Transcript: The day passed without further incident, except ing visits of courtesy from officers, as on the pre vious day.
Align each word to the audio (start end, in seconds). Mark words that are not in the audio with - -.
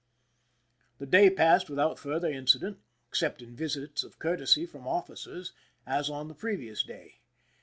The 0.97 1.05
day 1.05 1.29
passed 1.29 1.69
without 1.69 1.99
further 1.99 2.27
incident, 2.31 2.79
except 3.07 3.43
ing 3.43 3.55
visits 3.55 4.03
of 4.03 4.17
courtesy 4.17 4.65
from 4.65 4.87
officers, 4.87 5.53
as 5.85 6.09
on 6.09 6.27
the 6.27 6.33
pre 6.33 6.57
vious 6.57 6.83
day. 6.83 7.19